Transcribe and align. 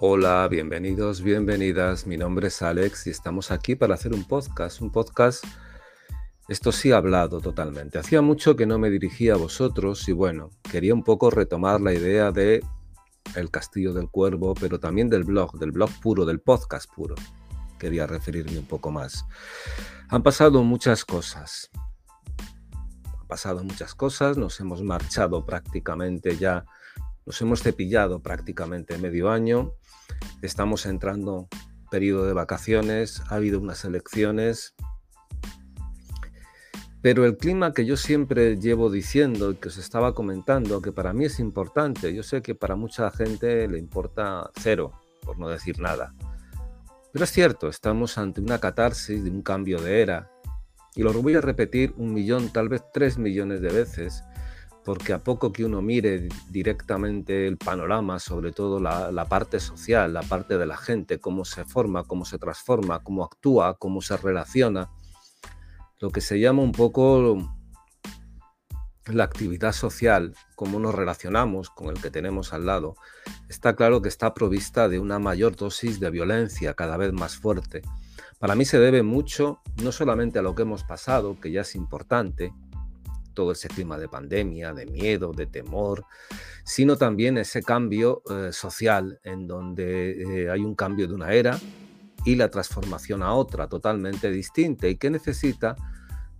Hola, 0.00 0.48
bienvenidos, 0.50 1.22
bienvenidas. 1.22 2.04
Mi 2.04 2.16
nombre 2.16 2.48
es 2.48 2.62
Alex 2.62 3.06
y 3.06 3.10
estamos 3.10 3.52
aquí 3.52 3.76
para 3.76 3.94
hacer 3.94 4.12
un 4.12 4.24
podcast. 4.24 4.80
Un 4.80 4.90
podcast, 4.90 5.44
esto 6.48 6.72
sí 6.72 6.90
ha 6.90 6.96
hablado 6.96 7.40
totalmente. 7.40 8.00
Hacía 8.00 8.20
mucho 8.20 8.56
que 8.56 8.66
no 8.66 8.76
me 8.76 8.90
dirigía 8.90 9.34
a 9.34 9.36
vosotros 9.36 10.08
y 10.08 10.12
bueno, 10.12 10.50
quería 10.68 10.92
un 10.94 11.04
poco 11.04 11.30
retomar 11.30 11.80
la 11.80 11.94
idea 11.94 12.32
de 12.32 12.60
El 13.36 13.52
Castillo 13.52 13.92
del 13.92 14.10
Cuervo, 14.10 14.54
pero 14.54 14.80
también 14.80 15.08
del 15.08 15.22
blog, 15.22 15.60
del 15.60 15.70
blog 15.70 15.90
puro, 16.02 16.24
del 16.24 16.40
podcast 16.40 16.92
puro. 16.92 17.14
Quería 17.78 18.08
referirme 18.08 18.58
un 18.58 18.66
poco 18.66 18.90
más. 18.90 19.24
Han 20.08 20.24
pasado 20.24 20.64
muchas 20.64 21.04
cosas. 21.04 21.70
Han 23.20 23.28
pasado 23.28 23.62
muchas 23.62 23.94
cosas, 23.94 24.36
nos 24.36 24.58
hemos 24.58 24.82
marchado 24.82 25.46
prácticamente 25.46 26.36
ya 26.36 26.64
nos 27.26 27.40
hemos 27.40 27.62
cepillado 27.62 28.20
prácticamente 28.20 28.98
medio 28.98 29.30
año, 29.30 29.72
estamos 30.42 30.86
entrando 30.86 31.48
periodo 31.90 32.26
de 32.26 32.32
vacaciones, 32.32 33.22
ha 33.28 33.36
habido 33.36 33.60
unas 33.60 33.84
elecciones, 33.84 34.74
pero 37.04 37.26
el 37.26 37.36
clima 37.36 37.74
que 37.74 37.84
yo 37.84 37.98
siempre 37.98 38.58
llevo 38.58 38.90
diciendo 38.90 39.50
y 39.50 39.56
que 39.56 39.68
os 39.68 39.76
estaba 39.76 40.14
comentando, 40.14 40.80
que 40.80 40.90
para 40.90 41.12
mí 41.12 41.26
es 41.26 41.38
importante, 41.38 42.14
yo 42.14 42.22
sé 42.22 42.40
que 42.40 42.54
para 42.54 42.76
mucha 42.76 43.10
gente 43.10 43.68
le 43.68 43.78
importa 43.78 44.50
cero, 44.54 44.92
por 45.20 45.38
no 45.38 45.48
decir 45.48 45.78
nada. 45.80 46.14
Pero 47.12 47.26
es 47.26 47.30
cierto, 47.30 47.68
estamos 47.68 48.16
ante 48.16 48.40
una 48.40 48.58
catarsis 48.58 49.22
de 49.22 49.30
un 49.30 49.42
cambio 49.42 49.80
de 49.80 50.00
era. 50.00 50.30
Y 50.94 51.02
lo 51.02 51.12
voy 51.12 51.34
a 51.34 51.42
repetir 51.42 51.92
un 51.98 52.14
millón, 52.14 52.50
tal 52.50 52.70
vez 52.70 52.82
tres 52.92 53.18
millones 53.18 53.60
de 53.60 53.68
veces, 53.70 54.24
porque 54.84 55.14
a 55.14 55.18
poco 55.18 55.52
que 55.52 55.64
uno 55.64 55.80
mire 55.80 56.28
directamente 56.50 57.46
el 57.46 57.56
panorama, 57.56 58.18
sobre 58.18 58.52
todo 58.52 58.78
la, 58.78 59.26
parte 59.26 59.58
social, 59.58 60.12
la 60.12 60.22
parte 60.22 60.58
de 60.58 60.66
la 60.66 60.76
gente, 60.76 61.18
cómo 61.18 61.44
se 61.44 61.64
forma, 61.64 62.04
cómo 62.04 62.24
se 62.24 62.38
transforma, 62.38 63.02
cómo 63.02 63.24
actúa, 63.24 63.78
cómo 63.78 64.02
se 64.02 64.16
relaciona, 64.16 64.90
lo 66.00 66.10
que 66.10 66.20
se 66.20 66.38
llama 66.38 66.62
un 66.62 66.72
poco 66.72 67.38
la 69.06 69.24
actividad 69.24 69.72
social, 69.72 70.34
cómo 70.54 70.78
nos 70.78 70.94
relacionamos 70.94 71.70
con 71.70 71.88
el 71.88 72.00
que 72.00 72.10
tenemos 72.10 72.52
al 72.52 72.66
lado, 72.66 72.94
está 73.48 73.74
claro 73.76 74.02
que 74.02 74.08
está 74.08 74.34
provista 74.34 74.88
de 74.88 74.98
una 74.98 75.18
mayor 75.18 75.56
dosis 75.56 75.98
de 75.98 76.10
violencia 76.10 76.74
cada 76.74 76.98
vez 76.98 77.12
más 77.12 77.36
fuerte. 77.36 77.82
Para 78.38 78.54
mí 78.54 78.66
se 78.66 78.78
debe 78.78 79.02
mucho 79.02 79.60
no 79.82 79.92
solamente 79.92 80.38
a 80.38 80.42
lo 80.42 80.54
que 80.54 80.62
hemos 80.62 80.84
pasado, 80.84 81.38
que 81.40 81.50
ya 81.50 81.62
es 81.62 81.74
importante, 81.74 82.52
todo 83.34 83.52
ese 83.52 83.68
clima 83.68 83.98
de 83.98 84.08
pandemia, 84.08 84.72
de 84.72 84.86
miedo, 84.86 85.32
de 85.32 85.46
temor, 85.46 86.04
sino 86.64 86.96
también 86.96 87.36
ese 87.36 87.62
cambio 87.62 88.22
eh, 88.30 88.52
social 88.52 89.20
en 89.22 89.46
donde 89.46 90.44
eh, 90.44 90.50
hay 90.50 90.60
un 90.60 90.74
cambio 90.74 91.06
de 91.06 91.14
una 91.14 91.32
era 91.32 91.58
y 92.24 92.36
la 92.36 92.50
transformación 92.50 93.22
a 93.22 93.34
otra 93.34 93.68
totalmente 93.68 94.30
distinta 94.30 94.88
y 94.88 94.96
que 94.96 95.10
necesita 95.10 95.76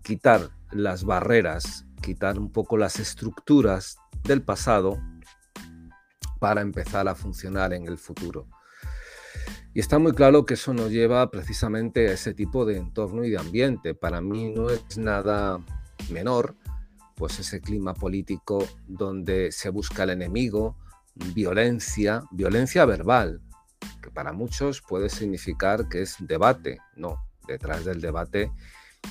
quitar 0.03 0.51
las 0.73 1.05
barreras, 1.05 1.87
quitar 2.01 2.39
un 2.39 2.51
poco 2.51 2.77
las 2.77 2.99
estructuras 2.99 3.99
del 4.23 4.43
pasado 4.43 4.99
para 6.41 6.63
empezar 6.63 7.09
a 7.09 7.15
funcionar 7.15 7.73
en 7.73 7.87
el 7.87 7.99
futuro. 7.99 8.47
Y 9.75 9.81
está 9.81 9.99
muy 9.99 10.13
claro 10.13 10.47
que 10.47 10.55
eso 10.55 10.73
nos 10.73 10.91
lleva 10.91 11.31
precisamente 11.31 12.09
a 12.09 12.13
ese 12.13 12.33
tipo 12.33 12.65
de 12.65 12.77
entorno 12.77 13.25
y 13.25 13.31
de 13.31 13.39
ambiente. 13.39 13.95
Para 13.95 14.21
mí 14.21 14.53
no 14.55 14.71
es 14.71 14.97
nada 14.97 15.59
menor 16.11 16.55
pues 17.15 17.39
ese 17.39 17.61
clima 17.61 17.95
político 17.95 18.67
donde 18.87 19.53
se 19.53 19.71
busca 19.71 20.05
el 20.05 20.11
enemigo, 20.11 20.77
violencia, 21.15 22.25
violencia 22.31 22.85
verbal, 22.85 23.41
que 24.03 24.11
para 24.11 24.33
muchos 24.33 24.83
puede 24.83 25.09
significar 25.09 25.89
que 25.89 26.03
es 26.03 26.17
debate. 26.21 26.79
No, 26.97 27.25
detrás 27.47 27.85
del 27.85 28.01
debate 28.01 28.51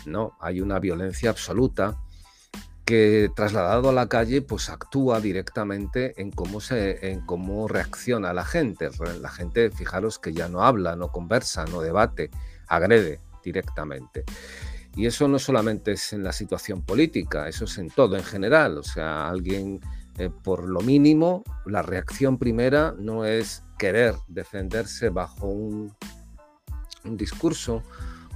no, 0.05 0.37
hay 0.39 0.61
una 0.61 0.79
violencia 0.79 1.29
absoluta 1.29 1.97
que 2.85 3.29
trasladado 3.33 3.89
a 3.89 3.93
la 3.93 4.09
calle 4.09 4.41
pues 4.41 4.69
actúa 4.69 5.21
directamente 5.21 6.19
en 6.21 6.31
cómo 6.31 6.59
se 6.59 7.11
en 7.11 7.21
cómo 7.25 7.67
reacciona 7.67 8.33
la 8.33 8.43
gente. 8.43 8.89
La 9.21 9.29
gente, 9.29 9.71
fijaros 9.71 10.19
que 10.19 10.33
ya 10.33 10.49
no 10.49 10.63
habla, 10.63 10.95
no 10.95 11.09
conversa, 11.11 11.65
no 11.65 11.81
debate, 11.81 12.29
agrede 12.67 13.21
directamente. 13.43 14.25
Y 14.95 15.07
eso 15.07 15.27
no 15.27 15.39
solamente 15.39 15.93
es 15.93 16.13
en 16.13 16.23
la 16.23 16.31
situación 16.31 16.83
política, 16.83 17.47
eso 17.47 17.65
es 17.65 17.77
en 17.77 17.89
todo 17.89 18.15
en 18.15 18.23
general. 18.23 18.77
O 18.77 18.83
sea, 18.83 19.27
alguien, 19.27 19.79
eh, 20.17 20.29
por 20.29 20.67
lo 20.67 20.81
mínimo, 20.81 21.43
la 21.65 21.81
reacción 21.81 22.37
primera 22.37 22.93
no 22.97 23.25
es 23.25 23.63
querer 23.77 24.15
defenderse 24.27 25.09
bajo 25.09 25.47
un, 25.47 25.93
un 27.05 27.17
discurso 27.17 27.83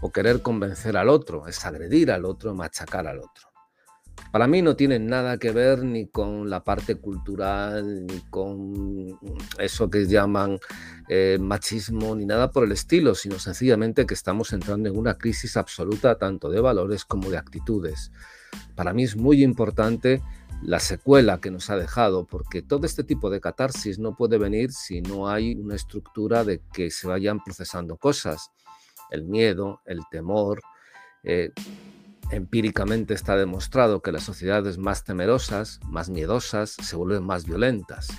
o 0.02 0.12
querer 0.12 0.42
convencer 0.42 0.98
al 0.98 1.10
otro, 1.10 1.48
es 1.48 1.64
agredir 1.66 2.12
al 2.12 2.26
otro, 2.26 2.54
machacar 2.54 3.08
al 3.08 3.20
otro. 3.20 3.47
Para 4.32 4.48
mí 4.48 4.62
no 4.62 4.76
tiene 4.76 5.00
nada 5.00 5.38
que 5.38 5.52
ver 5.52 5.84
ni 5.84 6.08
con 6.08 6.50
la 6.50 6.64
parte 6.64 6.96
cultural, 6.96 8.06
ni 8.06 8.20
con 8.30 9.18
eso 9.58 9.90
que 9.90 10.06
llaman 10.06 10.60
eh, 11.08 11.38
machismo, 11.40 12.16
ni 12.16 12.26
nada 12.26 12.52
por 12.52 12.66
el 12.66 12.72
estilo, 12.72 13.16
sino 13.16 13.40
sencillamente 13.40 14.06
que 14.06 14.14
estamos 14.14 14.52
entrando 14.54 14.90
en 14.90 14.98
una 14.98 15.18
crisis 15.18 15.56
absoluta 15.58 16.18
tanto 16.18 16.50
de 16.50 16.60
valores 16.60 17.06
como 17.06 17.30
de 17.30 17.38
actitudes. 17.38 18.12
Para 18.76 18.94
mí 18.94 19.04
es 19.04 19.16
muy 19.16 19.44
importante 19.44 20.22
la 20.62 20.80
secuela 20.80 21.40
que 21.40 21.52
nos 21.52 21.70
ha 21.70 21.78
dejado, 21.78 22.26
porque 22.26 22.62
todo 22.62 22.86
este 22.86 23.04
tipo 23.04 23.30
de 23.30 23.40
catarsis 23.40 24.00
no 24.00 24.16
puede 24.16 24.38
venir 24.38 24.72
si 24.72 25.02
no 25.02 25.30
hay 25.30 25.54
una 25.54 25.76
estructura 25.76 26.44
de 26.44 26.62
que 26.74 26.90
se 26.90 27.08
vayan 27.08 27.44
procesando 27.44 27.98
cosas. 27.98 28.52
El 29.10 29.24
miedo, 29.24 29.82
el 29.86 30.02
temor, 30.12 30.62
eh, 31.24 31.52
Empíricamente 32.32 33.14
está 33.14 33.38
demostrado 33.38 34.02
que 34.02 34.12
las 34.12 34.24
sociedades 34.24 34.78
más 34.78 35.04
temerosas, 35.04 35.80
más 35.86 36.10
miedosas, 36.10 36.72
se 36.72 36.96
vuelven 36.96 37.24
más 37.24 37.46
violentas. 37.46 38.10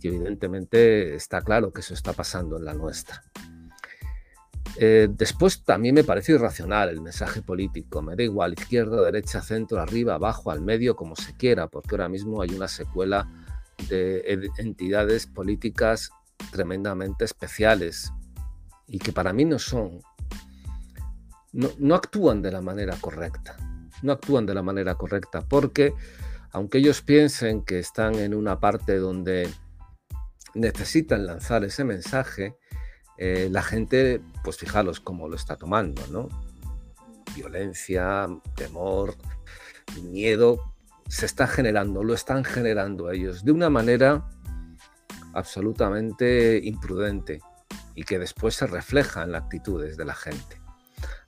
Y 0.00 0.08
evidentemente 0.08 1.14
está 1.14 1.42
claro 1.42 1.72
que 1.72 1.80
eso 1.80 1.94
está 1.94 2.12
pasando 2.12 2.56
en 2.56 2.64
la 2.64 2.74
nuestra. 2.74 3.22
Eh, 4.76 5.08
después 5.10 5.62
también 5.64 5.94
me 5.94 6.02
parece 6.02 6.32
irracional 6.32 6.88
el 6.88 7.00
mensaje 7.00 7.42
político. 7.42 8.02
Me 8.02 8.16
da 8.16 8.22
igual, 8.24 8.54
izquierda, 8.54 9.02
derecha, 9.02 9.42
centro, 9.42 9.80
arriba, 9.80 10.14
abajo, 10.14 10.50
al 10.50 10.60
medio, 10.60 10.96
como 10.96 11.14
se 11.14 11.36
quiera, 11.36 11.68
porque 11.68 11.94
ahora 11.94 12.08
mismo 12.08 12.42
hay 12.42 12.50
una 12.50 12.68
secuela 12.68 13.28
de 13.88 14.50
entidades 14.58 15.26
políticas 15.26 16.10
tremendamente 16.50 17.24
especiales 17.24 18.12
y 18.86 18.98
que 18.98 19.12
para 19.12 19.32
mí 19.32 19.44
no 19.44 19.58
son 19.58 20.00
no, 21.52 21.94
actúan 21.94 22.42
de 22.42 22.50
la 22.50 22.60
manera 22.60 22.96
correcta. 23.00 23.56
No 24.02 24.12
actúan 24.12 24.46
de 24.46 24.54
la 24.54 24.62
manera 24.62 24.94
correcta 24.94 25.42
porque 25.42 25.94
aunque 26.50 26.78
ellos 26.78 27.02
piensen 27.02 27.62
que 27.62 27.78
están 27.78 28.14
en 28.16 28.34
una 28.34 28.60
parte 28.60 28.98
donde 28.98 29.48
necesitan 30.54 31.26
lanzar 31.26 31.64
ese 31.64 31.84
mensaje, 31.84 32.56
eh, 33.16 33.48
la 33.50 33.62
gente, 33.62 34.20
pues 34.44 34.58
fijaros 34.58 35.00
cómo 35.00 35.28
lo 35.28 35.36
está 35.36 35.56
tomando, 35.56 36.02
¿no? 36.08 36.28
Violencia, 37.34 38.28
temor, 38.54 39.14
miedo, 40.02 40.74
se 41.08 41.26
está 41.26 41.46
generando, 41.46 42.04
lo 42.04 42.14
están 42.14 42.44
generando 42.44 43.10
ellos 43.10 43.44
de 43.44 43.52
una 43.52 43.70
manera 43.70 44.28
absolutamente 45.34 46.60
imprudente 46.62 47.40
y 47.94 48.04
que 48.04 48.18
después 48.18 48.54
se 48.54 48.66
refleja 48.66 49.22
en 49.22 49.32
las 49.32 49.42
actitudes 49.44 49.96
de 49.96 50.04
la 50.04 50.14
gente. 50.14 50.61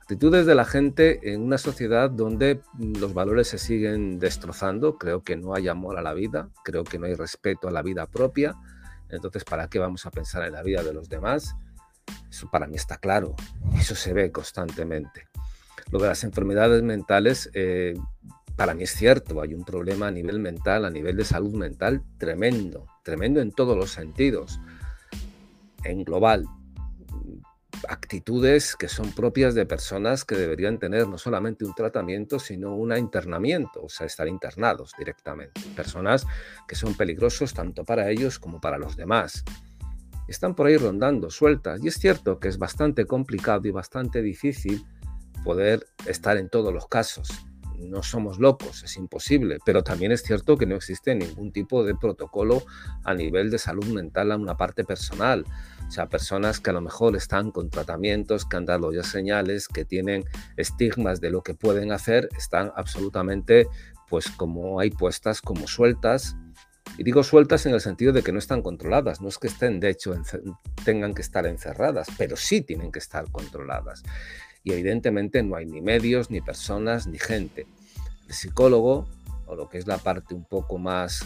Actitudes 0.05 0.45
de 0.45 0.55
la 0.55 0.67
gente 0.67 1.33
en 1.33 1.41
una 1.41 1.57
sociedad 1.57 2.11
donde 2.11 2.61
los 2.79 3.15
valores 3.15 3.49
se 3.49 3.57
siguen 3.57 4.19
destrozando. 4.19 4.99
Creo 4.99 5.23
que 5.23 5.35
no 5.35 5.55
hay 5.55 5.67
amor 5.69 5.97
a 5.97 6.03
la 6.03 6.13
vida, 6.13 6.51
creo 6.63 6.85
que 6.85 6.99
no 6.99 7.07
hay 7.07 7.15
respeto 7.15 7.69
a 7.69 7.71
la 7.71 7.81
vida 7.81 8.07
propia. 8.07 8.55
Entonces, 9.09 9.45
¿para 9.45 9.71
qué 9.71 9.79
vamos 9.79 10.05
a 10.05 10.11
pensar 10.11 10.45
en 10.45 10.53
la 10.53 10.63
vida 10.63 10.83
de 10.83 10.93
los 10.93 11.09
demás? 11.09 11.57
Eso 12.29 12.51
para 12.51 12.67
mí 12.67 12.77
está 12.77 12.99
claro. 12.99 13.35
Eso 13.79 13.95
se 13.95 14.13
ve 14.13 14.31
constantemente. 14.31 15.27
Lo 15.91 15.99
de 15.99 16.09
las 16.09 16.23
enfermedades 16.23 16.83
mentales, 16.83 17.49
eh, 17.55 17.95
para 18.57 18.75
mí 18.75 18.83
es 18.83 18.91
cierto. 18.91 19.41
Hay 19.41 19.55
un 19.55 19.65
problema 19.65 20.09
a 20.09 20.11
nivel 20.11 20.39
mental, 20.39 20.85
a 20.85 20.91
nivel 20.91 21.17
de 21.17 21.25
salud 21.25 21.55
mental 21.55 22.03
tremendo. 22.19 22.85
Tremendo 23.05 23.41
en 23.41 23.53
todos 23.53 23.75
los 23.75 23.93
sentidos. 23.93 24.61
En 25.83 26.05
global, 26.05 26.45
actitudes 27.89 28.77
que 28.77 28.89
son 28.89 29.13
propias 29.13 29.55
de 29.55 29.67
personas 29.67 30.25
que 30.25 30.35
deberían 30.35 30.79
tener 30.79 31.09
no 31.09 31.19
solamente 31.19 31.65
un 31.65 31.75
tratamiento, 31.75 32.39
sino 32.39 32.75
un 32.75 32.97
internamiento, 32.97 33.83
o 33.83 33.89
sea, 33.89 34.07
estar 34.07 34.29
internados 34.29 34.93
directamente. 34.99 35.61
Personas 35.77 36.27
que 36.67 36.77
son 36.77 36.95
peligrosos 36.95 37.55
tanto 37.55 37.85
para 37.85 38.11
ellos 38.11 38.39
como 38.39 38.61
para 38.61 38.79
los 38.79 38.97
demás. 38.97 39.45
Están 40.29 40.55
por 40.55 40.67
ahí 40.67 40.77
rondando 40.77 41.31
sueltas 41.31 41.83
y 41.83 41.89
es 41.89 41.95
cierto 41.95 42.41
que 42.41 42.49
es 42.49 42.59
bastante 42.59 43.07
complicado 43.07 43.69
y 43.69 43.71
bastante 43.71 44.23
difícil 44.23 44.85
poder 45.45 45.87
estar 46.07 46.37
en 46.39 46.49
todos 46.49 46.73
los 46.73 46.89
casos. 46.89 47.29
No 47.91 48.03
somos 48.03 48.39
locos, 48.39 48.83
es 48.83 48.97
imposible, 48.97 49.59
pero 49.65 49.83
también 49.83 50.13
es 50.13 50.23
cierto 50.23 50.57
que 50.57 50.67
no 50.67 50.77
existe 50.77 51.15
ningún 51.15 51.53
tipo 51.53 51.85
de 51.85 51.95
protocolo 51.95 52.63
a 53.05 53.15
nivel 53.15 53.51
de 53.51 53.59
salud 53.59 53.87
mental 53.87 54.33
a 54.33 54.37
una 54.37 54.57
parte 54.57 54.85
personal. 54.85 55.45
O 55.87 55.91
sea, 55.91 56.09
personas 56.09 56.61
que 56.61 56.71
a 56.71 56.73
lo 56.73 56.81
mejor 56.81 57.17
están 57.17 57.51
con 57.51 57.71
tratamientos, 57.71 58.45
que 58.47 58.57
han 58.57 58.67
dado 58.67 58.93
ya 58.93 59.03
señales, 59.03 59.69
que 59.69 59.85
tienen 59.85 60.25
estigmas 60.57 61.21
de 61.21 61.31
lo 61.31 61.43
que 61.43 61.55
pueden 61.55 61.93
hacer, 61.93 62.29
están 62.37 62.73
absolutamente, 62.77 63.69
pues 64.09 64.31
como 64.31 64.81
hay 64.81 64.91
puestas 64.91 65.41
como 65.41 65.67
sueltas. 65.67 66.37
Y 66.97 67.03
digo 67.03 67.23
sueltas 67.23 67.67
en 67.67 67.75
el 67.75 67.81
sentido 67.81 68.13
de 68.13 68.23
que 68.23 68.33
no 68.33 68.39
están 68.39 68.63
controladas, 68.63 69.21
no 69.21 69.29
es 69.29 69.39
que 69.39 69.49
estén, 69.49 69.81
de 69.81 69.91
hecho, 69.91 70.15
tengan 70.85 71.15
que 71.15 71.23
estar 71.23 71.47
encerradas, 71.47 72.09
pero 72.17 72.37
sí 72.37 72.61
tienen 72.61 72.93
que 72.93 72.99
estar 72.99 73.31
controladas. 73.31 74.03
Y 74.65 74.73
evidentemente 74.73 75.43
no 75.43 75.57
hay 75.57 75.67
ni 75.67 75.83
medios, 75.83 76.31
ni 76.31 76.41
personas, 76.41 77.07
ni 77.07 77.19
gente. 77.19 77.67
El 78.27 78.35
psicólogo, 78.35 79.07
o 79.47 79.55
lo 79.55 79.69
que 79.69 79.77
es 79.77 79.87
la 79.87 79.99
parte 79.99 80.35
un 80.35 80.45
poco 80.45 80.79
más 80.79 81.25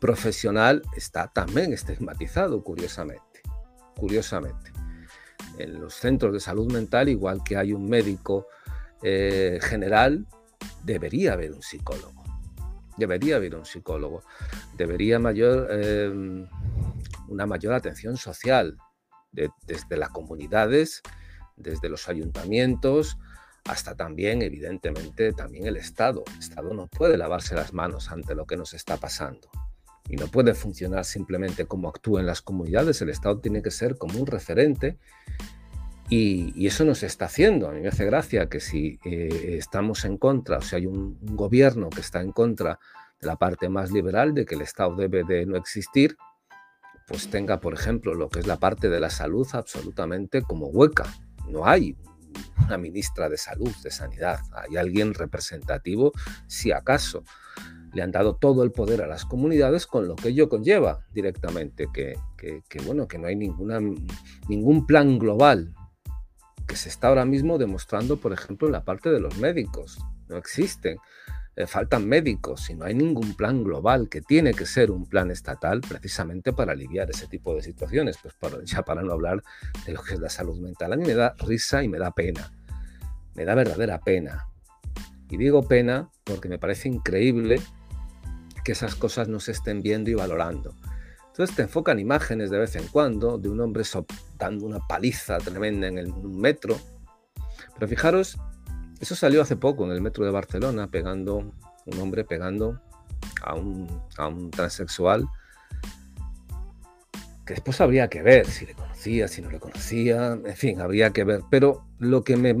profesional, 0.00 0.82
está 0.96 1.26
también 1.26 1.72
estigmatizado, 1.72 2.62
curiosamente. 2.62 3.42
Curiosamente. 3.96 4.72
En 5.58 5.80
los 5.80 5.94
centros 5.94 6.32
de 6.32 6.38
salud 6.38 6.72
mental, 6.72 7.08
igual 7.08 7.42
que 7.44 7.56
hay 7.56 7.72
un 7.72 7.88
médico 7.88 8.46
eh, 9.02 9.58
general, 9.60 10.24
debería 10.84 11.32
haber 11.32 11.50
un 11.52 11.62
psicólogo. 11.62 12.22
Debería 12.96 13.36
haber 13.36 13.56
un 13.56 13.64
psicólogo. 13.64 14.22
Debería 14.76 15.18
mayor, 15.18 15.66
eh, 15.70 16.46
una 17.26 17.46
mayor 17.46 17.74
atención 17.74 18.16
social 18.16 18.76
desde 19.32 19.96
las 19.96 20.10
comunidades 20.10 21.02
desde 21.60 21.88
los 21.88 22.08
ayuntamientos 22.08 23.18
hasta 23.64 23.94
también, 23.94 24.42
evidentemente, 24.42 25.32
también 25.32 25.66
el 25.66 25.76
Estado. 25.76 26.24
El 26.32 26.38
Estado 26.38 26.74
no 26.74 26.86
puede 26.86 27.16
lavarse 27.16 27.54
las 27.54 27.72
manos 27.72 28.10
ante 28.10 28.34
lo 28.34 28.46
que 28.46 28.56
nos 28.56 28.74
está 28.74 28.96
pasando 28.96 29.48
y 30.08 30.16
no 30.16 30.26
puede 30.26 30.54
funcionar 30.54 31.04
simplemente 31.04 31.66
como 31.66 31.88
actúa 31.88 32.20
en 32.20 32.26
las 32.26 32.42
comunidades. 32.42 33.00
El 33.00 33.10
Estado 33.10 33.38
tiene 33.38 33.62
que 33.62 33.70
ser 33.70 33.96
como 33.96 34.18
un 34.18 34.26
referente 34.26 34.98
y, 36.08 36.66
eso 36.66 36.84
no 36.84 36.94
se 36.94 37.06
está 37.06 37.26
haciendo. 37.26 37.68
A 37.68 37.72
mí 37.72 37.80
me 37.80 37.88
hace 37.88 38.04
gracia 38.04 38.48
que 38.48 38.60
si 38.60 38.98
eh, 39.04 39.56
estamos 39.58 40.04
en 40.04 40.18
contra, 40.18 40.58
o 40.58 40.62
sea, 40.62 40.78
hay 40.78 40.86
un, 40.86 41.18
un, 41.20 41.36
gobierno 41.36 41.90
que 41.90 42.00
está 42.00 42.20
en 42.20 42.32
contra 42.32 42.80
de 43.20 43.26
la 43.26 43.36
parte 43.36 43.68
más 43.68 43.92
liberal, 43.92 44.34
de 44.34 44.44
que 44.44 44.56
el 44.56 44.62
Estado 44.62 44.96
debe 44.96 45.22
de 45.22 45.46
no 45.46 45.56
existir, 45.56 46.16
pues 47.06 47.28
tenga, 47.28 47.60
por 47.60 47.74
ejemplo, 47.74 48.14
lo 48.14 48.28
que 48.28 48.40
es 48.40 48.46
la 48.46 48.58
parte 48.58 48.88
de 48.88 48.98
la 48.98 49.10
salud 49.10 49.46
absolutamente 49.52 50.42
como 50.42 50.66
hueca 50.66 51.04
no 51.50 51.66
hay 51.66 51.96
una 52.64 52.78
ministra 52.78 53.28
de 53.28 53.36
salud, 53.36 53.72
de 53.82 53.90
sanidad. 53.90 54.40
Hay 54.52 54.76
alguien 54.76 55.14
representativo, 55.14 56.12
si 56.46 56.72
acaso. 56.72 57.24
Le 57.92 58.02
han 58.02 58.12
dado 58.12 58.36
todo 58.36 58.62
el 58.62 58.70
poder 58.70 59.02
a 59.02 59.08
las 59.08 59.24
comunidades 59.24 59.86
con 59.86 60.06
lo 60.06 60.14
que 60.14 60.28
ello 60.28 60.48
conlleva 60.48 61.04
directamente, 61.12 61.88
que, 61.92 62.14
bueno, 62.86 63.08
que 63.08 63.18
no 63.18 63.26
hay 63.26 63.34
ninguna, 63.34 63.80
ningún 64.48 64.86
plan 64.86 65.18
global 65.18 65.74
que 66.68 66.76
se 66.76 66.88
está 66.88 67.08
ahora 67.08 67.24
mismo 67.24 67.58
demostrando, 67.58 68.16
por 68.16 68.32
ejemplo, 68.32 68.68
en 68.68 68.72
la 68.72 68.84
parte 68.84 69.10
de 69.10 69.18
los 69.18 69.36
médicos. 69.38 69.98
No 70.28 70.36
existen. 70.36 70.98
Eh, 71.56 71.66
faltan 71.66 72.08
médicos 72.08 72.70
y 72.70 72.74
no 72.74 72.84
hay 72.84 72.94
ningún 72.94 73.34
plan 73.34 73.64
global 73.64 74.08
que 74.08 74.20
tiene 74.22 74.54
que 74.54 74.66
ser 74.66 74.90
un 74.90 75.04
plan 75.04 75.30
estatal 75.30 75.80
precisamente 75.80 76.52
para 76.52 76.72
aliviar 76.72 77.10
ese 77.10 77.26
tipo 77.26 77.54
de 77.54 77.62
situaciones, 77.62 78.18
pues 78.22 78.34
ya 78.64 78.82
para 78.82 79.02
no 79.02 79.12
hablar 79.12 79.42
de 79.84 79.92
lo 79.92 80.02
que 80.02 80.14
es 80.14 80.20
la 80.20 80.30
salud 80.30 80.58
mental. 80.60 80.92
A 80.92 80.96
mí 80.96 81.04
me 81.04 81.14
da 81.14 81.34
risa 81.38 81.82
y 81.82 81.88
me 81.88 81.98
da 81.98 82.12
pena, 82.12 82.52
me 83.34 83.44
da 83.44 83.54
verdadera 83.54 84.00
pena. 84.00 84.46
Y 85.28 85.36
digo 85.36 85.66
pena 85.66 86.08
porque 86.24 86.48
me 86.48 86.58
parece 86.58 86.88
increíble 86.88 87.60
que 88.64 88.72
esas 88.72 88.94
cosas 88.94 89.28
no 89.28 89.40
se 89.40 89.52
estén 89.52 89.82
viendo 89.82 90.10
y 90.10 90.14
valorando. 90.14 90.74
Entonces 91.28 91.56
te 91.56 91.62
enfocan 91.62 91.98
imágenes 91.98 92.50
de 92.50 92.58
vez 92.58 92.76
en 92.76 92.86
cuando 92.88 93.38
de 93.38 93.48
un 93.48 93.60
hombre 93.60 93.84
dando 94.38 94.66
una 94.66 94.80
paliza 94.80 95.38
tremenda 95.38 95.88
en 95.88 95.98
el, 95.98 96.12
metro. 96.14 96.76
Pero 97.74 97.88
fijaros 97.88 98.38
eso 99.00 99.16
salió 99.16 99.40
hace 99.40 99.56
poco 99.56 99.86
en 99.86 99.92
el 99.92 100.02
metro 100.02 100.24
de 100.26 100.30
Barcelona, 100.30 100.90
pegando, 100.90 101.54
un 101.86 102.00
hombre 102.00 102.24
pegando 102.24 102.80
a 103.42 103.54
un, 103.54 104.50
transexual, 104.50 105.26
que 107.46 107.54
después 107.54 107.80
habría 107.80 108.08
que 108.08 108.22
ver 108.22 108.46
si 108.46 108.66
le 108.66 108.74
conocía, 108.74 109.26
si 109.26 109.40
no 109.40 109.50
le 109.50 109.58
conocía, 109.58 110.32
en 110.44 110.56
fin, 110.56 110.80
habría 110.80 111.10
que 111.10 111.24
ver. 111.24 111.40
Pero 111.50 111.86
lo 111.98 112.22
que 112.22 112.36
me 112.36 112.54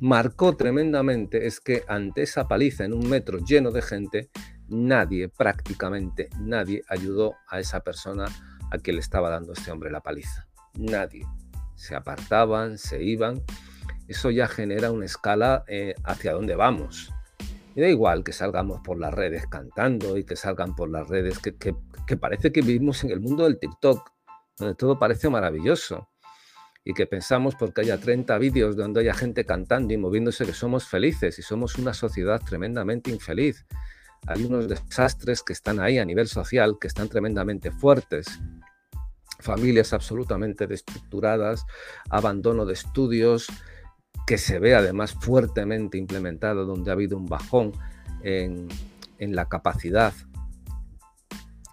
marcó 0.00 0.56
tremendamente 0.56 1.46
es 1.46 1.60
que 1.60 1.84
ante 1.86 2.22
esa 2.22 2.48
paliza 2.48 2.84
en 2.84 2.92
un 2.92 3.08
metro 3.08 3.38
lleno 3.38 3.70
de 3.70 3.80
gente, 3.80 4.30
nadie, 4.68 5.28
prácticamente 5.28 6.28
nadie, 6.40 6.82
ayudó 6.88 7.36
a 7.46 7.60
esa 7.60 7.80
persona 7.80 8.26
a 8.72 8.78
quien 8.78 8.96
le 8.96 9.00
estaba 9.00 9.30
dando 9.30 9.52
este 9.52 9.70
hombre 9.70 9.92
la 9.92 10.00
paliza. 10.00 10.48
Nadie. 10.74 11.24
Se 11.76 11.94
apartaban, 11.94 12.76
se 12.76 13.02
iban 13.04 13.44
eso 14.08 14.30
ya 14.30 14.48
genera 14.48 14.90
una 14.90 15.04
escala 15.04 15.64
eh, 15.68 15.94
hacia 16.04 16.32
dónde 16.32 16.56
vamos. 16.56 17.12
Y 17.74 17.80
da 17.80 17.88
igual 17.88 18.24
que 18.24 18.32
salgamos 18.32 18.80
por 18.82 18.98
las 18.98 19.14
redes 19.14 19.46
cantando 19.46 20.16
y 20.16 20.24
que 20.24 20.34
salgan 20.34 20.74
por 20.74 20.90
las 20.90 21.08
redes, 21.08 21.38
que, 21.38 21.54
que 21.54 22.16
parece 22.16 22.50
que 22.50 22.62
vivimos 22.62 23.04
en 23.04 23.10
el 23.10 23.20
mundo 23.20 23.44
del 23.44 23.58
TikTok, 23.58 24.10
donde 24.56 24.74
todo 24.74 24.98
parece 24.98 25.28
maravilloso. 25.28 26.08
Y 26.84 26.94
que 26.94 27.06
pensamos 27.06 27.54
porque 27.54 27.82
haya 27.82 28.00
30 28.00 28.38
vídeos 28.38 28.74
donde 28.74 29.00
haya 29.00 29.14
gente 29.14 29.44
cantando 29.44 29.92
y 29.92 29.98
moviéndose 29.98 30.46
que 30.46 30.54
somos 30.54 30.88
felices 30.88 31.38
y 31.38 31.42
somos 31.42 31.76
una 31.76 31.92
sociedad 31.92 32.40
tremendamente 32.40 33.10
infeliz. 33.10 33.66
Hay 34.26 34.44
unos 34.44 34.68
desastres 34.68 35.42
que 35.42 35.52
están 35.52 35.80
ahí 35.80 35.98
a 35.98 36.04
nivel 36.04 36.26
social 36.26 36.78
que 36.80 36.88
están 36.88 37.08
tremendamente 37.08 37.70
fuertes 37.70 38.40
familias 39.40 39.92
absolutamente 39.92 40.66
destructuradas, 40.66 41.64
abandono 42.10 42.66
de 42.66 42.74
estudios, 42.74 43.46
que 44.28 44.36
se 44.36 44.58
ve 44.58 44.74
además 44.74 45.14
fuertemente 45.14 45.96
implementado, 45.96 46.66
donde 46.66 46.90
ha 46.90 46.92
habido 46.92 47.16
un 47.16 47.24
bajón 47.24 47.72
en, 48.22 48.68
la 49.18 49.48
capacidad 49.48 50.12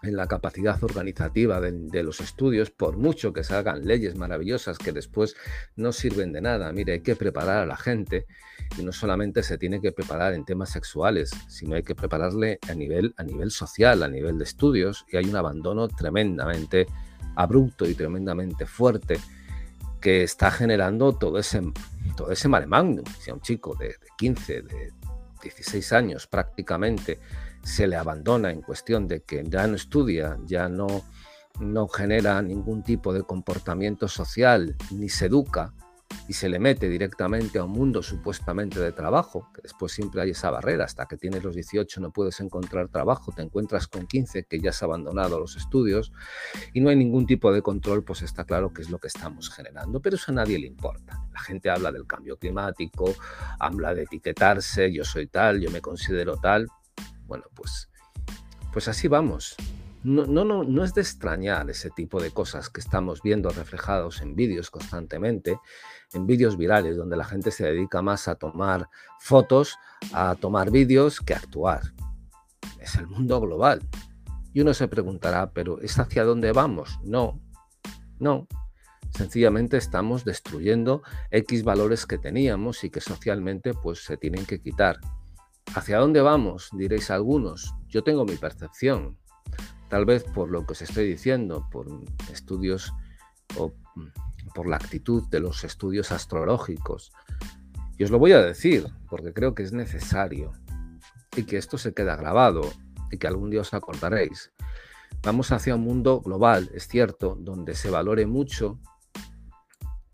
en 0.03 0.15
la 0.15 0.27
capacidad 0.27 0.81
organizativa 0.81 1.59
de, 1.59 2.03
los 2.03 2.21
estudios, 2.21 2.71
por 2.71 2.95
mucho 2.95 3.33
que 3.33 3.43
se 3.43 3.55
hagan 3.55 3.85
leyes 3.85 4.15
maravillosas 4.15 4.77
que 4.77 4.93
después 4.93 5.35
no 5.75 5.91
sirven 5.91 6.31
de 6.31 6.39
nada. 6.39 6.71
Mire, 6.71 6.93
hay 6.93 6.99
que 7.01 7.17
preparar 7.17 7.57
a 7.57 7.65
la 7.65 7.75
gente 7.75 8.25
y 8.77 8.83
no 8.83 8.93
solamente 8.93 9.43
se 9.43 9.57
tiene 9.57 9.81
que 9.81 9.91
preparar 9.91 10.33
en 10.33 10.45
temas 10.45 10.69
sexuales, 10.69 11.31
sino 11.49 11.75
hay 11.75 11.83
que 11.83 11.95
prepararle 11.95 12.59
a 12.69 12.73
nivel, 12.73 13.13
a 13.17 13.23
nivel 13.23 13.51
social, 13.51 14.01
a 14.01 14.07
nivel 14.07 14.37
de 14.37 14.45
estudios, 14.45 15.05
y 15.11 15.17
hay 15.17 15.25
un 15.25 15.35
abandono 15.35 15.89
tremendamente 15.89 16.85
abrupto 17.35 17.85
y 17.85 17.95
tremendamente 17.95 18.65
fuerte 18.65 19.19
que 19.99 20.23
está 20.23 20.51
generando 20.51 21.17
todo 21.17 21.39
ese, 21.39 21.61
todo 22.13 22.31
ese 22.31 22.47
mare 22.47 22.65
magnum. 22.65 23.05
Si 23.19 23.31
a 23.31 23.33
un 23.33 23.41
chico 23.41 23.75
de, 23.75 23.95
15, 24.17 24.61
de 24.61 24.93
16 25.41 25.93
años 25.93 26.27
prácticamente 26.27 27.19
se 27.63 27.87
le 27.87 27.95
abandona 27.95 28.51
en 28.51 28.61
cuestión 28.61 29.07
de 29.07 29.23
que 29.23 29.43
ya 29.47 29.67
no 29.67 29.75
estudia, 29.75 30.37
ya 30.45 30.69
no, 30.69 30.87
no 31.59 31.87
genera 31.87 32.41
ningún 32.41 32.83
tipo 32.83 33.13
de 33.13 33.23
comportamiento 33.23 34.07
social, 34.07 34.75
ni 34.91 35.09
se 35.09 35.25
educa, 35.25 35.73
y 36.27 36.33
se 36.33 36.49
le 36.49 36.59
mete 36.59 36.89
directamente 36.89 37.59
a 37.59 37.63
un 37.63 37.71
mundo 37.71 38.01
supuestamente 38.01 38.79
de 38.79 38.91
trabajo, 38.91 39.49
que 39.53 39.61
después 39.61 39.91
siempre 39.91 40.21
hay 40.21 40.31
esa 40.31 40.49
barrera, 40.49 40.85
hasta 40.85 41.05
que 41.05 41.17
tienes 41.17 41.43
los 41.43 41.55
18 41.55 42.01
no 42.01 42.11
puedes 42.11 42.39
encontrar 42.39 42.89
trabajo, 42.89 43.31
te 43.31 43.41
encuentras 43.41 43.87
con 43.87 44.07
15 44.07 44.45
que 44.45 44.59
ya 44.59 44.71
has 44.71 44.81
abandonado 44.83 45.39
los 45.39 45.55
estudios 45.55 46.11
y 46.73 46.81
no 46.81 46.89
hay 46.89 46.95
ningún 46.95 47.25
tipo 47.25 47.51
de 47.51 47.61
control, 47.61 48.03
pues 48.03 48.21
está 48.21 48.45
claro 48.45 48.73
que 48.73 48.81
es 48.81 48.89
lo 48.89 48.99
que 48.99 49.07
estamos 49.07 49.49
generando, 49.49 50.01
pero 50.01 50.15
eso 50.15 50.31
a 50.31 50.35
nadie 50.35 50.59
le 50.59 50.67
importa. 50.67 51.21
La 51.33 51.39
gente 51.41 51.69
habla 51.69 51.91
del 51.91 52.07
cambio 52.07 52.37
climático, 52.37 53.13
habla 53.59 53.93
de 53.93 54.03
etiquetarse, 54.03 54.91
yo 54.91 55.03
soy 55.03 55.27
tal, 55.27 55.61
yo 55.61 55.69
me 55.69 55.81
considero 55.81 56.37
tal. 56.37 56.67
Bueno, 57.25 57.45
pues, 57.53 57.89
pues 58.71 58.87
así 58.87 59.07
vamos. 59.07 59.55
No, 60.05 60.27
no, 60.27 60.63
no, 60.63 60.83
es 60.83 60.93
de 60.93 61.01
extrañar 61.01 61.67
ese 61.71 61.89
tipo 61.89 62.21
de 62.21 62.29
cosas 62.29 62.69
que 62.69 62.79
estamos 62.79 63.23
viendo 63.23 63.49
reflejados 63.49 64.21
en 64.21 64.35
vídeos 64.35 64.69
constantemente 64.69 65.59
en 66.13 66.27
vídeos 66.27 66.57
virales, 66.57 66.95
donde 66.95 67.17
la 67.17 67.25
gente 67.25 67.49
se 67.49 67.65
dedica 67.65 68.03
más 68.03 68.27
a 68.27 68.35
tomar 68.35 68.87
fotos, 69.19 69.79
a 70.13 70.35
tomar 70.35 70.69
vídeos 70.69 71.21
que 71.21 71.33
a 71.33 71.37
actuar. 71.37 71.81
Es 72.79 72.93
el 72.97 73.07
mundo 73.07 73.41
global. 73.41 73.81
Y 74.53 74.61
uno 74.61 74.75
se 74.75 74.87
preguntará, 74.87 75.51
¿pero 75.51 75.81
es 75.81 75.97
hacia 75.97 76.23
dónde 76.23 76.51
vamos? 76.51 76.99
No, 77.03 77.41
no. 78.19 78.47
Sencillamente 79.09 79.77
estamos 79.77 80.23
destruyendo 80.23 81.01
X 81.31 81.63
valores 81.63 82.05
que 82.05 82.19
teníamos 82.19 82.83
y 82.83 82.91
que 82.91 83.01
socialmente 83.01 83.73
pues 83.73 84.05
se 84.05 84.17
tienen 84.17 84.45
que 84.45 84.61
quitar. 84.61 84.99
¿Hacia 85.73 85.97
dónde 85.97 86.21
vamos? 86.21 86.69
Diréis 86.73 87.09
algunos. 87.09 87.73
Yo 87.87 88.03
tengo 88.03 88.23
mi 88.23 88.35
percepción. 88.35 89.17
Tal 89.89 90.05
vez 90.05 90.23
por 90.23 90.49
lo 90.49 90.65
que 90.65 90.73
os 90.73 90.81
estoy 90.81 91.07
diciendo, 91.07 91.67
por 91.71 91.87
estudios 92.31 92.93
o 93.57 93.73
por 94.53 94.67
la 94.67 94.77
actitud 94.77 95.23
de 95.29 95.39
los 95.39 95.63
estudios 95.63 96.11
astrológicos 96.11 97.11
Y 97.97 98.03
os 98.03 98.11
lo 98.11 98.19
voy 98.19 98.31
a 98.31 98.41
decir 98.41 98.87
porque 99.09 99.33
creo 99.33 99.53
que 99.55 99.63
es 99.63 99.73
necesario 99.73 100.51
y 101.35 101.43
que 101.43 101.57
esto 101.57 101.77
se 101.77 101.93
queda 101.93 102.15
grabado 102.15 102.61
y 103.11 103.17
que 103.17 103.27
algún 103.27 103.49
día 103.49 103.61
os 103.61 103.73
acordaréis. 103.73 104.51
Vamos 105.21 105.51
hacia 105.51 105.75
un 105.75 105.81
mundo 105.81 106.21
global, 106.21 106.69
es 106.73 106.87
cierto, 106.87 107.37
donde 107.39 107.75
se 107.75 107.89
valore 107.89 108.25
mucho 108.25 108.79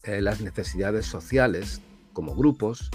eh, 0.04 0.22
las 0.22 0.42
necesidades 0.42 1.06
sociales 1.06 1.82
como 2.14 2.36
grupos, 2.36 2.90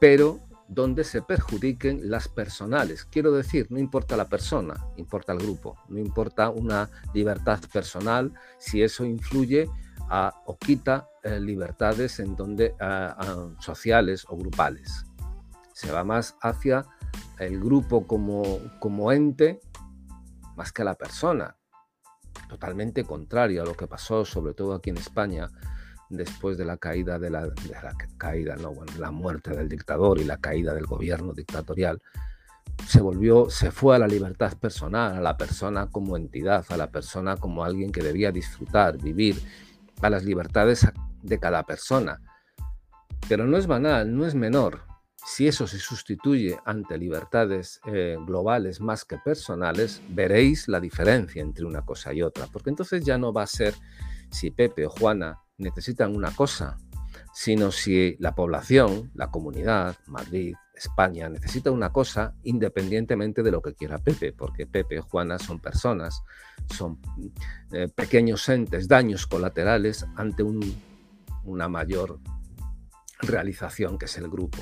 pero 0.00 0.40
donde 0.68 1.04
se 1.04 1.22
perjudiquen 1.22 2.10
las 2.10 2.28
personales. 2.28 3.04
Quiero 3.04 3.32
decir, 3.32 3.66
no 3.70 3.78
importa 3.78 4.16
la 4.16 4.28
persona, 4.28 4.74
importa 4.96 5.32
el 5.32 5.38
grupo, 5.38 5.76
no 5.88 5.98
importa 5.98 6.50
una 6.50 6.90
libertad 7.14 7.60
personal 7.72 8.32
si 8.58 8.82
eso 8.82 9.04
influye 9.04 9.68
o 10.44 10.58
quita 10.58 11.08
eh, 11.22 11.40
libertades 11.40 12.20
en 12.20 12.36
donde, 12.36 12.74
sociales 13.60 14.24
o 14.28 14.36
grupales. 14.36 15.04
Se 15.72 15.90
va 15.90 16.04
más 16.04 16.36
hacia 16.40 16.86
el 17.38 17.60
grupo 17.60 18.06
como, 18.06 18.60
como 18.80 19.12
ente 19.12 19.60
más 20.56 20.72
que 20.72 20.82
a 20.82 20.86
la 20.86 20.94
persona. 20.94 21.56
Totalmente 22.48 23.04
contrario 23.04 23.62
a 23.62 23.66
lo 23.66 23.74
que 23.74 23.86
pasó, 23.86 24.24
sobre 24.24 24.54
todo 24.54 24.74
aquí 24.74 24.90
en 24.90 24.98
España, 24.98 25.48
después 26.08 26.56
de 26.56 26.64
la 26.64 26.76
caída 26.76 27.18
de 27.18 27.30
la, 27.30 27.50
caída, 28.18 28.56
no, 28.56 28.72
la 28.98 29.10
muerte 29.10 29.50
del 29.50 29.68
dictador 29.68 30.18
y 30.18 30.24
la 30.24 30.38
caída 30.38 30.74
del 30.74 30.86
gobierno 30.86 31.32
dictatorial, 31.32 32.00
se 32.86 33.00
volvió, 33.00 33.48
se 33.48 33.70
fue 33.70 33.96
a 33.96 33.98
la 33.98 34.06
libertad 34.06 34.56
personal, 34.58 35.16
a 35.16 35.20
la 35.20 35.36
persona 35.36 35.88
como 35.90 36.16
entidad, 36.16 36.64
a 36.68 36.76
la 36.76 36.90
persona 36.90 37.36
como 37.36 37.64
alguien 37.64 37.90
que 37.90 38.02
debía 38.02 38.30
disfrutar, 38.30 38.98
vivir, 38.98 39.40
a 40.02 40.10
las 40.10 40.24
libertades 40.24 40.86
de 41.22 41.38
cada 41.38 41.62
persona. 41.64 42.20
Pero 43.28 43.46
no 43.46 43.56
es 43.56 43.66
banal, 43.66 44.14
no 44.14 44.26
es 44.26 44.34
menor. 44.34 44.82
Si 45.24 45.48
eso 45.48 45.66
se 45.66 45.78
sustituye 45.78 46.56
ante 46.64 46.96
libertades 46.98 47.80
eh, 47.86 48.16
globales 48.24 48.80
más 48.80 49.04
que 49.04 49.18
personales, 49.18 50.00
veréis 50.10 50.68
la 50.68 50.78
diferencia 50.78 51.42
entre 51.42 51.64
una 51.64 51.82
cosa 51.82 52.12
y 52.12 52.22
otra, 52.22 52.46
porque 52.52 52.70
entonces 52.70 53.04
ya 53.04 53.18
no 53.18 53.32
va 53.32 53.42
a 53.42 53.48
ser 53.48 53.74
si 54.30 54.50
Pepe 54.50 54.86
o 54.86 54.90
Juana 54.90 55.40
necesitan 55.58 56.14
una 56.14 56.30
cosa, 56.30 56.78
sino 57.32 57.70
si 57.70 58.16
la 58.18 58.34
población, 58.34 59.10
la 59.14 59.30
comunidad, 59.30 59.96
Madrid, 60.06 60.54
España, 60.74 61.28
necesita 61.28 61.70
una 61.70 61.90
cosa 61.90 62.34
independientemente 62.42 63.42
de 63.42 63.50
lo 63.50 63.62
que 63.62 63.74
quiera 63.74 63.98
Pepe, 63.98 64.32
porque 64.32 64.66
Pepe 64.66 64.98
o 64.98 65.02
Juana 65.02 65.38
son 65.38 65.58
personas, 65.58 66.22
son 66.74 66.98
eh, 67.72 67.88
pequeños 67.88 68.48
entes, 68.48 68.88
daños 68.88 69.26
colaterales 69.26 70.06
ante 70.16 70.42
una 70.42 71.68
mayor 71.68 72.20
realización 73.20 73.98
que 73.98 74.04
es 74.04 74.16
el 74.18 74.28
grupo. 74.28 74.58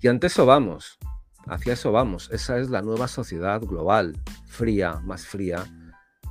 Y 0.00 0.08
ante 0.08 0.28
eso 0.28 0.46
vamos, 0.46 0.98
hacia 1.46 1.72
eso 1.74 1.92
vamos. 1.92 2.30
Esa 2.32 2.58
es 2.58 2.70
la 2.70 2.82
nueva 2.82 3.08
sociedad 3.08 3.60
global, 3.60 4.16
fría, 4.46 5.00
más 5.00 5.26
fría, 5.26 5.64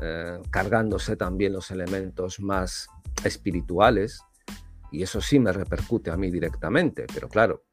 eh, 0.02 0.40
cargándose 0.52 1.16
también 1.16 1.54
los 1.54 1.72
elementos 1.72 2.40
más 2.40 2.88
espirituales, 3.24 4.22
y 4.92 5.04
eso 5.04 5.22
sí 5.22 5.40
me 5.40 5.52
repercute 5.52 6.12
a 6.12 6.18
mí 6.18 6.32
directamente, 6.32 7.06
pero 7.14 7.28
claro, 7.28 7.64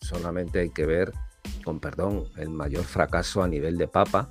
solamente 0.00 0.60
hay 0.60 0.70
que 0.70 0.86
ver, 0.86 1.12
con 1.64 1.80
perdón, 1.80 2.24
el 2.36 2.50
mayor 2.50 2.84
fracaso 2.84 3.42
a 3.42 3.48
nivel 3.48 3.76
de 3.78 3.88
papa 3.88 4.30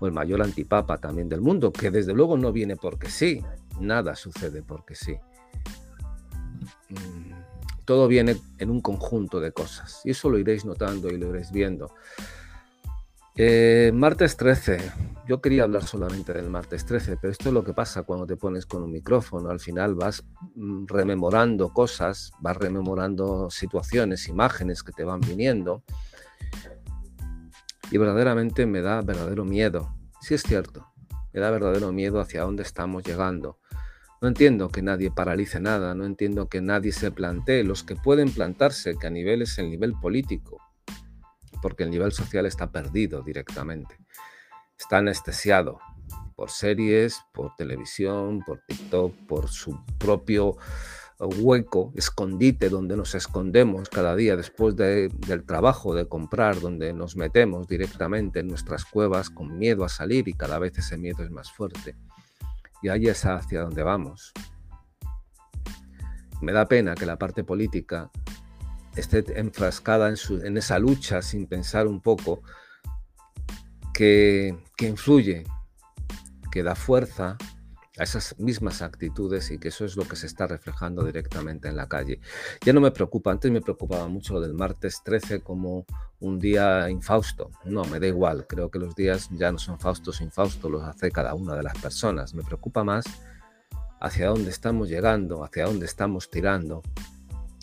o 0.00 0.06
el 0.06 0.12
mayor 0.12 0.42
antipapa 0.42 0.98
también 0.98 1.28
del 1.28 1.40
mundo, 1.40 1.72
que 1.72 1.90
desde 1.90 2.14
luego 2.14 2.36
no 2.36 2.52
viene 2.52 2.76
porque 2.76 3.08
sí, 3.08 3.44
nada 3.78 4.16
sucede 4.16 4.62
porque 4.62 4.94
sí. 4.94 5.16
Mm, 6.88 7.32
todo 7.84 8.08
viene 8.08 8.36
en 8.58 8.70
un 8.70 8.80
conjunto 8.80 9.40
de 9.40 9.52
cosas 9.52 10.00
y 10.04 10.10
eso 10.10 10.30
lo 10.30 10.38
iréis 10.38 10.64
notando 10.64 11.08
y 11.08 11.18
lo 11.18 11.28
iréis 11.28 11.50
viendo. 11.50 11.92
Eh, 13.36 13.92
martes 13.94 14.36
13. 14.36 14.78
Yo 15.28 15.40
quería 15.40 15.62
hablar 15.62 15.84
solamente 15.84 16.32
del 16.32 16.50
martes 16.50 16.84
13, 16.84 17.16
pero 17.16 17.30
esto 17.30 17.48
es 17.48 17.54
lo 17.54 17.62
que 17.62 17.72
pasa 17.72 18.02
cuando 18.02 18.26
te 18.26 18.36
pones 18.36 18.66
con 18.66 18.82
un 18.82 18.90
micrófono. 18.90 19.50
Al 19.50 19.60
final 19.60 19.94
vas 19.94 20.24
mm, 20.56 20.86
rememorando 20.86 21.72
cosas, 21.72 22.32
vas 22.40 22.56
rememorando 22.56 23.48
situaciones, 23.50 24.28
imágenes 24.28 24.82
que 24.82 24.92
te 24.92 25.04
van 25.04 25.20
viniendo. 25.20 25.84
Y 27.92 27.98
verdaderamente 27.98 28.66
me 28.66 28.82
da 28.82 29.02
verdadero 29.02 29.44
miedo. 29.44 29.94
Sí 30.20 30.34
es 30.34 30.42
cierto, 30.42 30.86
me 31.32 31.40
da 31.40 31.50
verdadero 31.50 31.92
miedo 31.92 32.20
hacia 32.20 32.42
dónde 32.42 32.62
estamos 32.62 33.04
llegando. 33.04 33.58
No 34.20 34.28
entiendo 34.28 34.68
que 34.68 34.82
nadie 34.82 35.10
paralice 35.10 35.60
nada, 35.60 35.94
no 35.94 36.04
entiendo 36.04 36.48
que 36.48 36.60
nadie 36.60 36.92
se 36.92 37.10
plantee, 37.10 37.64
los 37.64 37.84
que 37.84 37.96
pueden 37.96 38.30
plantarse, 38.30 38.96
que 38.96 39.06
a 39.06 39.10
nivel 39.10 39.42
es 39.42 39.58
el 39.58 39.70
nivel 39.70 39.94
político, 39.94 40.60
porque 41.62 41.84
el 41.84 41.90
nivel 41.90 42.12
social 42.12 42.46
está 42.46 42.70
perdido 42.70 43.22
directamente. 43.22 43.96
Está 44.78 44.98
anestesiado 44.98 45.78
por 46.36 46.50
series, 46.50 47.20
por 47.32 47.54
televisión, 47.54 48.40
por 48.46 48.60
TikTok, 48.66 49.14
por 49.26 49.48
su 49.48 49.78
propio 49.98 50.56
hueco, 51.26 51.92
escondite 51.96 52.70
donde 52.70 52.96
nos 52.96 53.14
escondemos 53.14 53.88
cada 53.90 54.16
día 54.16 54.36
después 54.36 54.74
del 54.74 55.44
trabajo 55.44 55.94
de 55.94 56.08
comprar, 56.08 56.60
donde 56.60 56.92
nos 56.94 57.16
metemos 57.16 57.68
directamente 57.68 58.40
en 58.40 58.48
nuestras 58.48 58.84
cuevas 58.84 59.28
con 59.28 59.58
miedo 59.58 59.84
a 59.84 59.88
salir 59.88 60.28
y 60.28 60.32
cada 60.32 60.58
vez 60.58 60.78
ese 60.78 60.96
miedo 60.96 61.22
es 61.22 61.30
más 61.30 61.52
fuerte. 61.52 61.96
Y 62.82 62.88
ahí 62.88 63.06
es 63.06 63.24
hacia 63.26 63.60
donde 63.60 63.82
vamos. 63.82 64.32
Me 66.40 66.52
da 66.52 66.66
pena 66.66 66.94
que 66.94 67.04
la 67.04 67.18
parte 67.18 67.44
política 67.44 68.10
esté 68.96 69.24
enfrascada 69.38 70.08
en, 70.08 70.16
en 70.44 70.56
esa 70.56 70.78
lucha 70.78 71.22
sin 71.22 71.46
pensar 71.46 71.86
un 71.86 72.00
poco 72.00 72.42
que, 73.92 74.56
que 74.76 74.88
influye, 74.88 75.44
que 76.50 76.62
da 76.62 76.74
fuerza 76.74 77.36
a 77.98 78.04
esas 78.04 78.38
mismas 78.38 78.80
actitudes 78.80 79.50
y 79.50 79.58
que 79.58 79.68
eso 79.68 79.84
es 79.84 79.94
lo 79.94 80.08
que 80.08 80.16
se 80.16 80.26
está 80.26 80.46
reflejando 80.46 81.04
directamente 81.04 81.68
en 81.68 81.76
la 81.76 81.86
calle. 81.86 82.20
Ya 82.64 82.72
no 82.72 82.80
me 82.80 82.92
preocupa, 82.92 83.30
antes 83.30 83.50
me 83.50 83.60
preocupaba 83.60 84.08
mucho 84.08 84.34
lo 84.34 84.40
del 84.40 84.54
martes 84.54 85.02
13 85.04 85.42
como 85.42 85.84
un 86.20 86.38
día 86.38 86.88
infausto. 86.88 87.50
No, 87.64 87.84
me 87.84 88.00
da 88.00 88.06
igual, 88.06 88.46
creo 88.46 88.70
que 88.70 88.78
los 88.78 88.94
días 88.94 89.28
ya 89.32 89.52
no 89.52 89.58
son 89.58 89.78
faustos, 89.78 90.22
infaustos, 90.22 90.70
los 90.70 90.82
hace 90.82 91.10
cada 91.10 91.34
una 91.34 91.54
de 91.54 91.62
las 91.62 91.76
personas. 91.78 92.32
Me 92.32 92.42
preocupa 92.42 92.84
más 92.84 93.04
hacia 94.00 94.28
dónde 94.28 94.48
estamos 94.48 94.88
llegando, 94.88 95.44
hacia 95.44 95.66
dónde 95.66 95.84
estamos 95.84 96.30
tirando, 96.30 96.82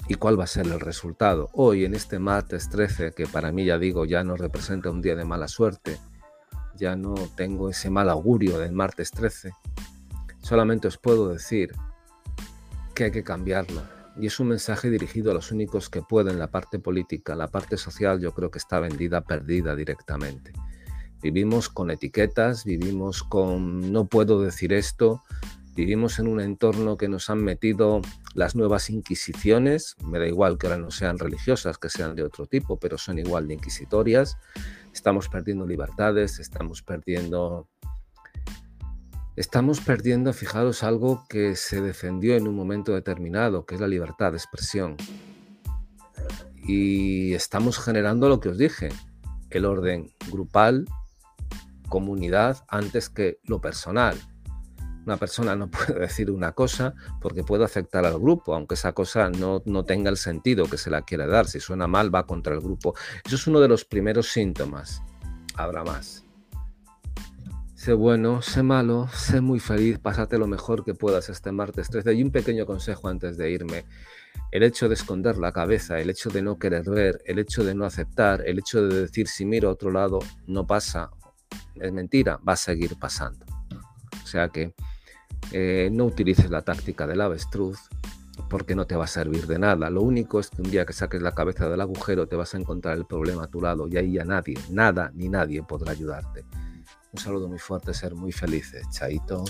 y 0.07 0.15
cuál 0.15 0.39
va 0.39 0.45
a 0.45 0.47
ser 0.47 0.65
el 0.67 0.79
resultado. 0.79 1.49
Hoy, 1.53 1.85
en 1.85 1.93
este 1.93 2.19
martes 2.19 2.69
13, 2.69 3.11
que 3.11 3.27
para 3.27 3.51
mí 3.51 3.65
ya 3.65 3.77
digo, 3.77 4.05
ya 4.05 4.23
no 4.23 4.35
representa 4.35 4.89
un 4.89 5.01
día 5.01 5.15
de 5.15 5.25
mala 5.25 5.47
suerte, 5.47 5.97
ya 6.75 6.95
no 6.95 7.15
tengo 7.35 7.69
ese 7.69 7.89
mal 7.89 8.09
augurio 8.09 8.57
del 8.59 8.71
martes 8.71 9.11
13, 9.11 9.51
solamente 10.41 10.87
os 10.87 10.97
puedo 10.97 11.29
decir 11.29 11.73
que 12.95 13.05
hay 13.05 13.11
que 13.11 13.23
cambiarlo. 13.23 13.81
Y 14.19 14.25
es 14.25 14.39
un 14.39 14.47
mensaje 14.47 14.89
dirigido 14.89 15.29
a 15.29 15.33
los 15.33 15.51
únicos 15.51 15.89
que 15.89 16.01
pueden, 16.01 16.39
la 16.39 16.47
parte 16.47 16.79
política, 16.79 17.35
la 17.35 17.47
parte 17.47 17.77
social 17.77 18.19
yo 18.19 18.33
creo 18.33 18.49
que 18.49 18.57
está 18.57 18.79
vendida, 18.79 19.21
perdida 19.21 19.75
directamente. 19.75 20.53
Vivimos 21.21 21.69
con 21.69 21.91
etiquetas, 21.91 22.63
vivimos 22.63 23.23
con 23.23 23.91
no 23.91 24.05
puedo 24.05 24.41
decir 24.41 24.73
esto, 24.73 25.23
Vivimos 25.77 26.17
en 26.17 26.27
un 26.27 26.41
entorno 26.41 26.97
que 26.97 27.07
nos 27.07 27.29
han 27.29 27.43
metido 27.43 28.01
las 28.33 28.55
nuevas 28.55 28.89
inquisiciones, 28.89 29.95
me 30.03 30.17
da 30.17 30.25
igual 30.25 30.57
que 30.57 30.65
ahora 30.65 30.79
no 30.79 30.89
sean 30.89 31.19
religiosas, 31.19 31.77
que 31.77 31.87
sean 31.87 32.15
de 32.15 32.23
otro 32.23 32.47
tipo, 32.47 32.79
pero 32.79 32.97
son 32.97 33.19
igual 33.19 33.47
de 33.47 33.53
inquisitorias. 33.53 34.39
Estamos 34.91 35.29
perdiendo 35.29 35.67
libertades, 35.67 36.39
estamos 36.39 36.81
perdiendo... 36.81 37.69
Estamos 39.35 39.79
perdiendo, 39.79 40.33
fijaros, 40.33 40.81
algo 40.81 41.23
que 41.29 41.55
se 41.55 41.79
defendió 41.79 42.35
en 42.35 42.47
un 42.47 42.55
momento 42.55 42.95
determinado, 42.95 43.67
que 43.67 43.75
es 43.75 43.81
la 43.81 43.87
libertad 43.87 44.31
de 44.31 44.39
expresión. 44.39 44.97
Y 46.55 47.35
estamos 47.35 47.77
generando 47.77 48.29
lo 48.29 48.39
que 48.39 48.49
os 48.49 48.57
dije, 48.57 48.89
el 49.51 49.65
orden 49.65 50.11
grupal, 50.31 50.87
comunidad, 51.87 52.65
antes 52.67 53.09
que 53.11 53.37
lo 53.43 53.61
personal 53.61 54.17
una 55.07 55.17
persona 55.17 55.55
no 55.55 55.67
puede 55.71 55.99
decir 55.99 56.29
una 56.29 56.51
cosa 56.51 56.93
porque 57.21 57.43
puede 57.43 57.63
afectar 57.63 58.05
al 58.05 58.19
grupo, 58.19 58.53
aunque 58.53 58.75
esa 58.75 58.91
cosa 58.91 59.29
no, 59.29 59.63
no 59.65 59.83
tenga 59.85 60.09
el 60.09 60.17
sentido 60.17 60.65
que 60.65 60.77
se 60.77 60.91
la 60.91 61.01
quiere 61.01 61.25
dar. 61.25 61.47
Si 61.47 61.59
suena 61.59 61.87
mal, 61.87 62.13
va 62.13 62.27
contra 62.27 62.53
el 62.53 62.61
grupo. 62.61 62.93
Eso 63.25 63.35
es 63.35 63.47
uno 63.47 63.59
de 63.59 63.69
los 63.69 63.85
primeros 63.85 64.31
síntomas. 64.31 65.01
Habrá 65.55 65.83
más. 65.83 66.23
Sé 67.73 67.93
bueno, 67.93 68.41
sé 68.41 68.63
malo, 68.63 69.07
sé 69.13 69.39
muy 69.39 69.59
feliz, 69.59 69.99
pásate 69.99 70.37
lo 70.37 70.47
mejor 70.47 70.83
que 70.83 70.93
puedas 70.93 71.29
este 71.29 71.51
martes 71.51 71.89
13. 71.89 72.13
Y 72.13 72.23
un 72.23 72.31
pequeño 72.31 72.65
consejo 72.65 73.07
antes 73.07 73.37
de 73.37 73.51
irme. 73.51 73.85
El 74.51 74.63
hecho 74.63 74.87
de 74.87 74.95
esconder 74.95 75.37
la 75.37 75.51
cabeza, 75.51 75.99
el 75.99 76.09
hecho 76.09 76.29
de 76.29 76.41
no 76.41 76.57
querer 76.57 76.89
ver, 76.89 77.21
el 77.25 77.39
hecho 77.39 77.63
de 77.63 77.75
no 77.75 77.85
aceptar, 77.85 78.43
el 78.45 78.59
hecho 78.59 78.85
de 78.85 79.01
decir 79.01 79.27
si 79.27 79.45
miro 79.45 79.69
a 79.69 79.73
otro 79.73 79.91
lado 79.91 80.19
no 80.47 80.65
pasa, 80.65 81.11
es 81.75 81.91
mentira, 81.91 82.39
va 82.47 82.53
a 82.53 82.57
seguir 82.57 82.97
pasando. 82.97 83.45
O 84.23 84.27
sea 84.27 84.49
que 84.49 84.73
eh, 85.51 85.89
no 85.91 86.05
utilices 86.05 86.49
la 86.49 86.61
táctica 86.61 87.07
del 87.07 87.21
avestruz, 87.21 87.79
porque 88.49 88.75
no 88.75 88.85
te 88.85 88.95
va 88.95 89.05
a 89.05 89.07
servir 89.07 89.47
de 89.47 89.59
nada. 89.59 89.89
Lo 89.89 90.01
único 90.01 90.39
es 90.39 90.49
que 90.49 90.61
un 90.61 90.69
día 90.69 90.85
que 90.85 90.93
saques 90.93 91.21
la 91.21 91.33
cabeza 91.33 91.69
del 91.69 91.81
agujero 91.81 92.27
te 92.27 92.35
vas 92.35 92.53
a 92.53 92.57
encontrar 92.57 92.97
el 92.97 93.05
problema 93.05 93.45
a 93.45 93.47
tu 93.47 93.61
lado 93.61 93.87
y 93.87 93.97
ahí 93.97 94.13
ya 94.13 94.25
nadie, 94.25 94.55
nada 94.69 95.11
ni 95.13 95.29
nadie 95.29 95.63
podrá 95.63 95.91
ayudarte. 95.91 96.45
Un 97.11 97.19
saludo 97.19 97.47
muy 97.47 97.59
fuerte, 97.59 97.93
ser 97.93 98.15
muy 98.15 98.31
felices. 98.31 98.85
Chaito. 98.91 99.43